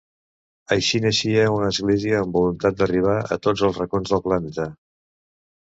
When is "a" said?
3.37-3.41